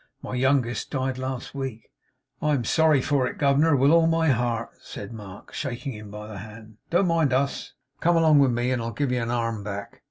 My 0.23 0.33
youngest 0.33 0.89
died 0.89 1.19
last 1.19 1.53
week.' 1.53 1.91
'I'm 2.41 2.63
sorry 2.65 3.03
for 3.03 3.27
it, 3.27 3.37
governor, 3.37 3.75
with 3.75 3.91
all 3.91 4.07
my 4.07 4.29
heart,' 4.29 4.79
said 4.81 5.13
Mark, 5.13 5.53
shaking 5.53 5.93
him 5.93 6.09
by 6.09 6.25
the 6.25 6.39
hand. 6.39 6.77
'Don't 6.89 7.05
mind 7.05 7.31
us. 7.33 7.73
Come 7.99 8.17
along 8.17 8.39
with 8.39 8.49
me, 8.49 8.71
and 8.71 8.81
I'll 8.81 8.89
give 8.93 9.11
you 9.11 9.21
an 9.21 9.29
arm 9.29 9.63
back. 9.63 9.99